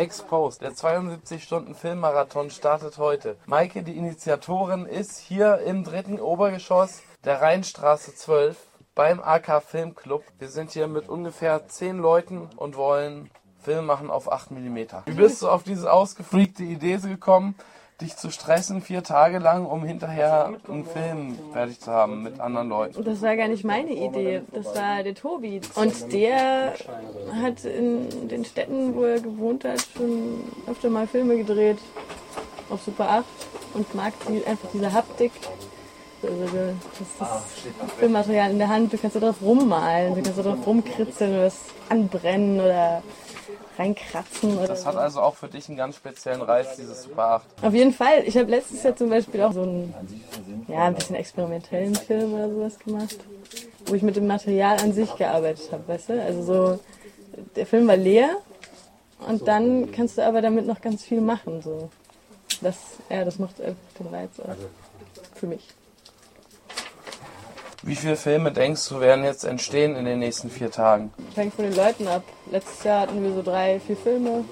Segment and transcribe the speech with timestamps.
[0.00, 3.36] Exposed, der 72-Stunden-Filmmarathon startet heute.
[3.44, 8.56] Maike, die Initiatorin, ist hier im dritten Obergeschoss der Rheinstraße 12
[8.94, 10.24] beim AK Filmclub.
[10.38, 13.28] Wir sind hier mit ungefähr 10 Leuten und wollen
[13.58, 14.78] Film machen auf 8 mm.
[15.04, 17.54] Wie bist du auf diese ausgefreakte Idee gekommen?
[18.00, 22.68] Dich zu stressen vier Tage lang, um hinterher einen Film fertig zu haben mit anderen
[22.68, 23.04] Leuten.
[23.04, 25.60] Das war gar nicht meine Idee, das war der Tobi.
[25.74, 26.74] Und der
[27.42, 31.78] hat in den Städten, wo er gewohnt hat, schon öfter mal Filme gedreht
[32.70, 33.24] auf Super 8
[33.74, 35.32] und mag die, einfach diese Haptik.
[36.22, 40.42] Also das ist Filmmaterial in der Hand, du kannst da drauf rummalen, du kannst da
[40.42, 43.02] drauf rumkritzeln oder es anbrennen oder
[43.78, 44.58] reinkratzen.
[44.58, 47.46] Oder das hat also auch für dich einen ganz speziellen Reiz, dieses Super 8.
[47.62, 48.24] Auf jeden Fall.
[48.26, 49.94] Ich habe letztes Jahr zum Beispiel auch so einen,
[50.68, 53.16] ja, ein bisschen experimentellen Film oder sowas gemacht,
[53.86, 56.22] wo ich mit dem Material an sich gearbeitet habe, weißt du?
[56.22, 56.80] Also so,
[57.56, 58.36] der Film war leer
[59.26, 61.90] und dann kannst du aber damit noch ganz viel machen, so.
[62.60, 62.76] Das,
[63.08, 64.54] ja, das macht den Reiz auch.
[65.34, 65.66] Für mich.
[67.82, 71.12] Wie viele Filme denkst du werden jetzt entstehen in den nächsten vier Tagen?
[71.34, 72.22] Hängt von den Leuten ab.
[72.50, 74.44] Letztes Jahr hatten wir so drei, vier Filme.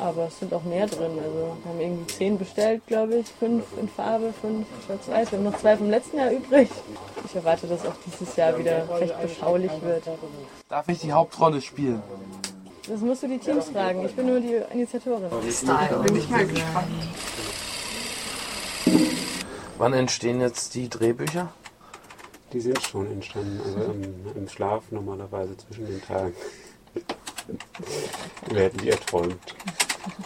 [0.00, 1.12] Aber es sind auch mehr drin.
[1.24, 3.26] Also wir haben irgendwie zehn bestellt, glaube ich.
[3.38, 5.30] Fünf in Farbe, fünf schwarz-weiß.
[5.30, 6.68] Wir haben noch zwei vom letzten Jahr übrig.
[7.24, 10.02] Ich erwarte, dass auch dieses Jahr wieder recht beschaulich wird.
[10.68, 12.02] Darf ich die Hauptrolle spielen?
[12.88, 14.04] Das musst du die Teams fragen.
[14.04, 15.30] Ich bin nur die Initiatorin.
[15.52, 16.88] Style, bin ich mal gespannt.
[19.78, 21.48] Wann entstehen jetzt die Drehbücher?
[22.52, 26.34] Die sind schon entstanden, also im, im Schlaf normalerweise zwischen den Tagen
[28.50, 29.54] werden die erträumt.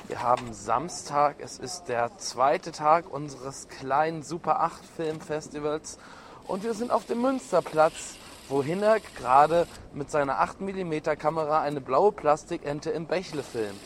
[0.06, 5.98] Wir haben Samstag, es ist der zweite Tag unseres kleinen Super 8 Filmfestivals
[6.46, 8.16] und wir sind auf dem Münsterplatz,
[8.48, 13.80] wo Hinak gerade mit seiner 8 mm Kamera eine blaue Plastikente im Bächle filmt.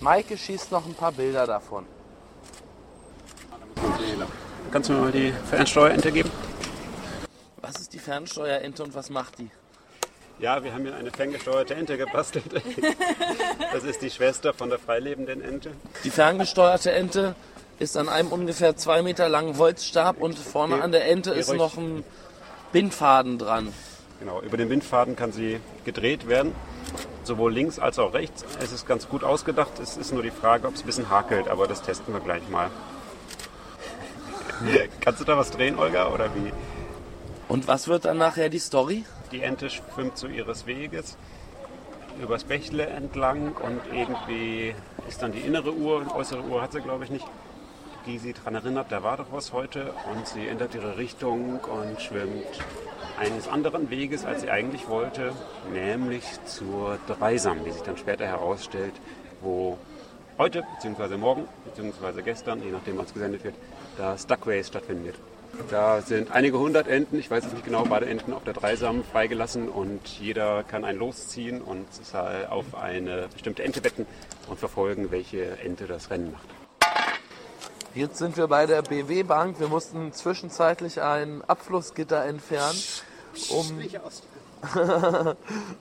[0.00, 1.86] Maike schießt noch ein paar Bilder davon.
[4.70, 6.30] Kannst du mir mal die Fernsteuerente geben?
[8.04, 9.50] Fernsteuerente und was macht die?
[10.38, 12.44] Ja, wir haben hier eine ferngesteuerte Ente gebastelt.
[13.72, 15.72] Das ist die Schwester von der freilebenden Ente.
[16.04, 17.34] Die ferngesteuerte Ente
[17.80, 21.76] ist an einem ungefähr zwei Meter langen Holzstab und vorne an der Ente ist noch
[21.76, 22.04] ein
[22.72, 23.72] Bindfaden dran.
[24.20, 26.54] Genau, über den Bindfaden kann sie gedreht werden,
[27.24, 28.44] sowohl links als auch rechts.
[28.60, 29.80] Es ist ganz gut ausgedacht.
[29.82, 32.48] Es ist nur die Frage, ob es ein bisschen hakelt, aber das testen wir gleich
[32.48, 32.70] mal.
[35.00, 36.52] Kannst du da was drehen, Olga, oder wie?
[37.54, 39.04] Und was wird dann nachher die Story?
[39.30, 41.16] Die Ente schwimmt zu ihres Weges
[42.20, 44.74] übers Bächle entlang und irgendwie
[45.08, 47.24] ist dann die innere Uhr, die äußere Uhr hat sie glaube ich nicht,
[48.06, 52.02] die sie daran erinnert, da war doch was heute und sie ändert ihre Richtung und
[52.02, 52.44] schwimmt
[53.20, 55.32] eines anderen Weges, als sie eigentlich wollte,
[55.72, 58.94] nämlich zur Dreisam, wie sich dann später herausstellt,
[59.42, 59.78] wo
[60.38, 63.54] heute, beziehungsweise morgen, beziehungsweise gestern, je nachdem was gesendet wird,
[63.96, 65.14] das Duck Race stattfindet.
[65.70, 69.68] Da sind einige hundert Enten, ich weiß nicht genau, beide Enten auf der Dreisamen freigelassen
[69.68, 71.86] und jeder kann ein losziehen und
[72.50, 74.06] auf eine bestimmte Ente wetten
[74.48, 76.48] und verfolgen, welche Ente das Rennen macht.
[77.94, 79.60] Jetzt sind wir bei der BW Bank.
[79.60, 82.78] Wir mussten zwischenzeitlich ein Abflussgitter entfernen,
[83.50, 83.80] um,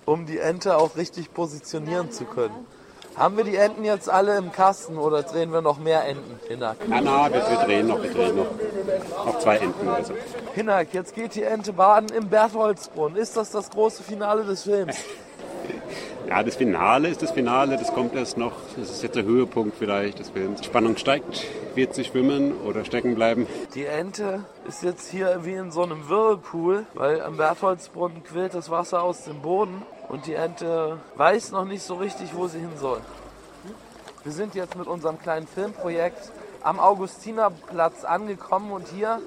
[0.06, 2.68] um die Ente auch richtig positionieren zu können.
[3.16, 6.78] Haben wir die Enten jetzt alle im Kasten oder drehen wir noch mehr Enten, Hinak?
[6.88, 9.26] Na, na, wir, wir drehen noch, wir drehen noch.
[9.26, 10.14] Noch zwei Enten oder so.
[10.56, 13.18] Hinak, jetzt geht die Ente baden im Bertholdsbrunnen.
[13.18, 14.98] Ist das das große Finale des Films?
[16.28, 18.54] Ja, das Finale ist das Finale, das kommt erst noch.
[18.78, 20.64] Das ist jetzt der Höhepunkt vielleicht des Films.
[20.64, 21.46] Spannung steigt,
[21.76, 23.48] wird sie schwimmen oder stecken bleiben.
[23.76, 28.70] Die Ente ist jetzt hier wie in so einem Whirlpool, weil am Bertholdsbrunnen quillt das
[28.70, 32.78] Wasser aus dem Boden und die Ente weiß noch nicht so richtig, wo sie hin
[32.80, 33.02] soll.
[34.24, 39.20] Wir sind jetzt mit unserem kleinen Filmprojekt am Augustinerplatz angekommen und hier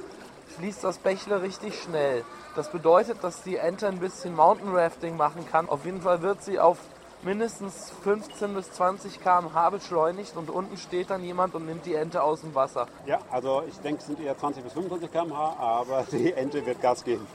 [0.56, 2.24] fließt das Bächle richtig schnell.
[2.54, 5.68] Das bedeutet, dass die Ente ein bisschen Mountain Rafting machen kann.
[5.68, 6.78] Auf jeden Fall wird sie auf
[7.22, 12.22] mindestens 15 bis 20 km/h beschleunigt und unten steht dann jemand und nimmt die Ente
[12.22, 12.86] aus dem Wasser.
[13.06, 16.80] Ja, also ich denke, es sind eher 20 bis 25 km/h, aber die Ente wird
[16.80, 17.26] Gas geben.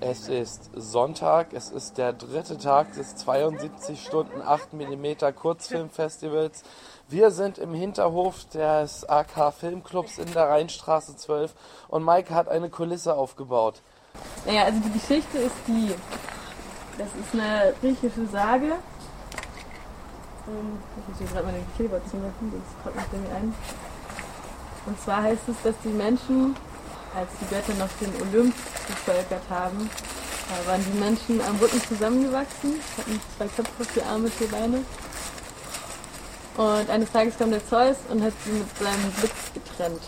[0.00, 6.62] Es ist Sonntag, es ist der dritte Tag des 72 Stunden 8 mm Kurzfilmfestivals.
[7.08, 11.52] Wir sind im Hinterhof des AK Filmclubs in der Rheinstraße 12
[11.88, 13.82] und Maike hat eine Kulisse aufgebaut.
[14.46, 15.92] Naja, also die Geschichte ist die,
[16.96, 18.66] das ist eine griechische Sage.
[20.46, 23.52] Ähm, ich muss hier gerade meine Kleber zumachen, das kommt nicht ein.
[24.86, 26.54] Und zwar heißt es, dass die Menschen
[27.14, 28.54] als die Götter noch den Olymp
[28.86, 29.90] bevölkert haben,
[30.66, 34.84] waren die Menschen am Rücken zusammengewachsen, hatten zwei Köpfe, vier Arme, vier Beine.
[36.56, 40.02] Und eines Tages kam der Zeus und hat sie mit seinem Blitz getrennt.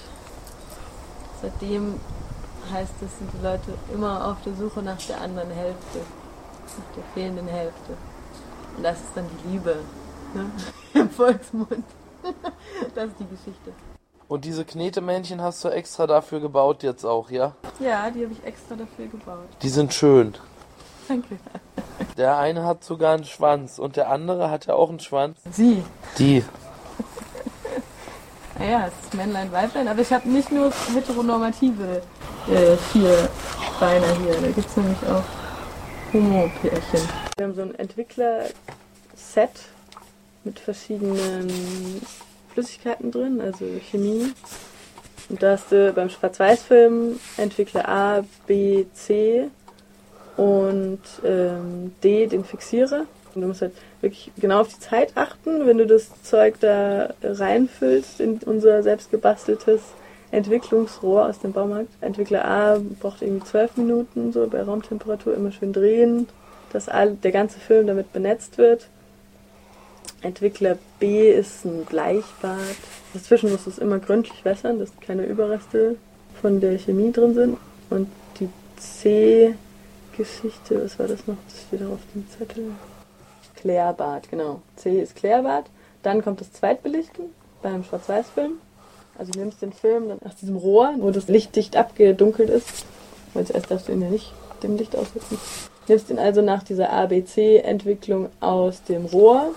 [1.43, 2.01] Seitdem
[2.73, 7.05] heißt es, sind die Leute immer auf der Suche nach der anderen Hälfte, nach der
[7.15, 7.97] fehlenden Hälfte.
[8.77, 9.77] Und das ist dann die Liebe
[10.35, 10.51] ne?
[10.95, 11.85] im Volksmund.
[12.95, 13.73] das ist die Geschichte.
[14.31, 17.57] Und diese Knetemännchen hast du extra dafür gebaut jetzt auch, ja?
[17.81, 19.49] Ja, die habe ich extra dafür gebaut.
[19.61, 20.37] Die sind schön.
[21.09, 21.37] Danke.
[22.17, 25.37] Der eine hat sogar einen Schwanz und der andere hat ja auch einen Schwanz.
[25.51, 25.83] Sie.
[26.17, 26.45] Die.
[28.57, 32.03] Naja, es ist Männlein, Weiblein, aber ich habe nicht nur heteronormative
[32.47, 33.29] äh, vier
[33.81, 34.35] Beine hier.
[34.35, 35.25] Da gibt es nämlich auch
[36.13, 37.09] Homo-Pärchen.
[37.37, 39.51] Wir haben so ein Entwickler-Set
[40.45, 41.51] mit verschiedenen
[42.61, 44.33] Flüssigkeiten drin, also Chemie.
[45.31, 49.49] Und da hast du beim Schwarz-Weiß-Film Entwickler A, B, C
[50.37, 53.07] und ähm, D, den Fixierer.
[53.35, 53.73] Und du musst halt
[54.03, 59.11] wirklich genau auf die Zeit achten, wenn du das Zeug da reinfüllst in unser selbst
[59.11, 59.81] gebasteltes
[60.31, 61.91] Entwicklungsrohr aus dem Baumarkt.
[62.03, 66.29] Entwickler A braucht irgendwie zwölf Minuten, so bei Raumtemperatur immer schön drehen,
[66.73, 68.89] dass all, der ganze Film damit benetzt wird.
[70.23, 72.59] Entwickler B ist ein Bleichbad.
[73.15, 75.97] Dazwischen musst du es immer gründlich wässern, dass keine Überreste
[76.41, 77.57] von der Chemie drin sind.
[77.89, 78.09] Und
[78.39, 81.37] die C-Geschichte, was war das noch?
[81.49, 82.65] Das steht auch auf dem Zettel.
[83.57, 84.61] Klärbad, genau.
[84.77, 85.65] C ist Klärbad.
[86.03, 87.27] Dann kommt das Zweitbelichten
[87.63, 88.53] beim Schwarz-Weiß-Film.
[89.19, 92.87] Also du nimmst den Film dann aus diesem Rohr, wo das Licht dicht abgedunkelt ist.
[93.35, 94.33] Weil zuerst darfst du ihn ja nicht
[94.63, 95.39] dem Licht aussetzen.
[95.89, 99.55] Nimmst ihn also nach dieser ABC-Entwicklung aus dem Rohr,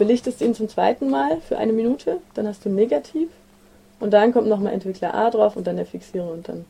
[0.00, 3.28] belichtest ihn zum zweiten Mal für eine Minute, dann hast du Negativ
[4.00, 6.64] und dann kommt nochmal Entwickler A drauf und dann der Fixierer und dann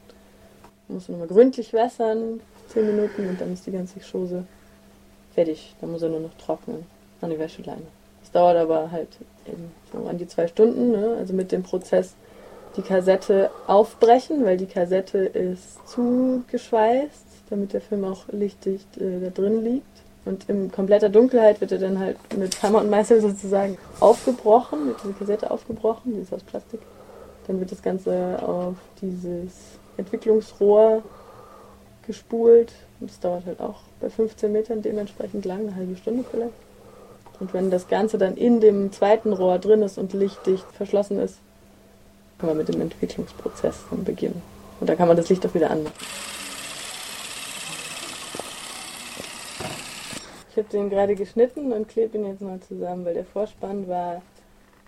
[0.89, 2.41] musst du nochmal gründlich wässern,
[2.71, 4.45] 10 Minuten und dann ist die ganze Chose
[5.33, 5.77] fertig.
[5.81, 6.85] Dann muss er nur noch trocknen
[7.21, 7.87] an die Wäscheleine.
[8.21, 9.09] Das dauert aber halt
[9.47, 11.15] eben so an die zwei Stunden, ne?
[11.17, 12.15] also mit dem Prozess
[12.77, 19.31] die Kassette aufbrechen, weil die Kassette ist zugeschweißt, damit der Film auch lichtdicht äh, da
[19.31, 19.85] drin liegt.
[20.25, 24.97] Und in kompletter Dunkelheit wird er dann halt mit Hammer und Meißel sozusagen aufgebrochen, mit
[25.03, 26.81] dieser Kassette aufgebrochen, die ist aus Plastik.
[27.47, 29.53] Dann wird das Ganze auf dieses
[29.97, 31.03] Entwicklungsrohr
[32.07, 32.73] gespult.
[33.01, 36.53] Und das dauert halt auch bei 15 Metern dementsprechend lang, eine halbe Stunde vielleicht.
[37.41, 41.37] Und wenn das Ganze dann in dem zweiten Rohr drin ist und lichtdicht verschlossen ist,
[42.39, 44.43] kann man mit dem Entwicklungsprozess dann beginnen.
[44.81, 45.95] Und da kann man das Licht auch wieder anmachen.
[50.51, 54.21] Ich habe den gerade geschnitten und klebe ihn jetzt mal zusammen, weil der Vorspann war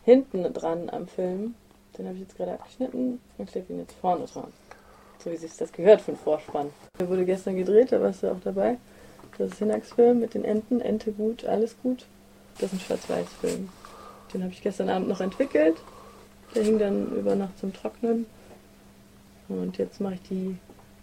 [0.05, 1.55] hinten dran am Film.
[1.97, 4.53] Den habe ich jetzt gerade abgeschnitten und klebe ihn jetzt vorne dran.
[5.23, 6.71] So wie sich das gehört einen Vorspann.
[6.99, 8.77] Der wurde gestern gedreht, da warst du auch dabei.
[9.39, 10.81] Das ist Hinax-Film mit den Enten.
[10.81, 12.07] Ente gut, alles gut.
[12.59, 13.69] Das ist ein Schwarz-Weiß-Film.
[14.35, 15.77] Den habe ich gestern Abend noch entwickelt.
[16.57, 18.27] Der hing dann über Nacht zum Trocknen.
[19.49, 20.57] Und jetzt mache ich die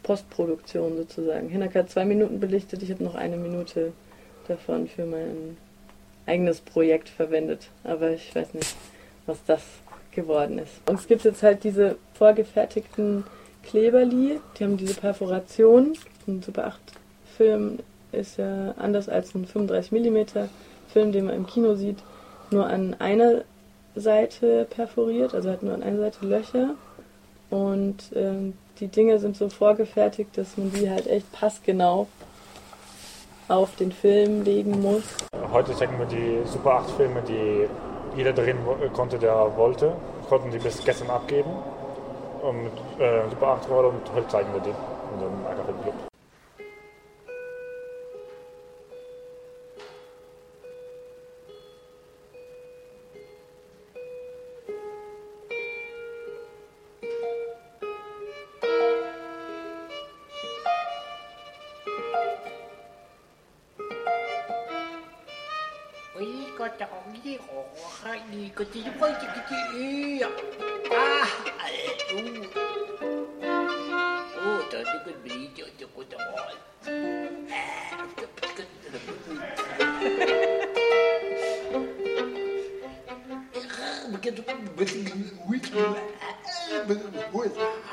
[0.03, 1.47] Postproduktion sozusagen.
[1.47, 3.93] Hinak hat zwei Minuten belichtet, ich habe noch eine Minute
[4.49, 5.57] davon für mein
[6.25, 7.69] eigenes Projekt verwendet.
[7.83, 8.75] Aber ich weiß nicht,
[9.25, 9.61] was das
[10.11, 10.73] geworden ist.
[10.87, 13.23] Und es gibt jetzt halt diese vorgefertigten
[13.63, 15.93] Kleberli, die haben diese Perforation.
[16.27, 16.79] Ein Super 8
[17.37, 17.79] Film
[18.11, 20.47] ist ja anders als ein 35 mm
[20.91, 21.97] Film, den man im Kino sieht,
[22.51, 23.43] nur an einer
[23.95, 26.75] Seite perforiert, also hat nur an einer Seite Löcher.
[27.49, 32.07] Und ähm, die Dinge sind so vorgefertigt, dass man die halt echt passgenau
[33.49, 35.03] auf den Film legen muss.
[35.51, 37.67] Heute zeigen wir die Super 8 Filme, die
[38.15, 38.57] jeder drehen
[38.93, 39.93] konnte, der wollte.
[40.27, 41.51] Konnten die bis gestern abgeben.
[42.41, 46.08] Und mit äh, Super 8 Rolle und heute zeigen wir die in unserem Agafilm Club.
[66.69, 68.19] った本気でおはい
[68.51, 70.29] こっちにこいてきていいよ
[70.91, 71.25] あ
[71.59, 71.73] あえ
[72.13, 72.21] おう
[74.55, 76.51] おうたってくるべりちょってこともあ
[87.85, 87.88] あ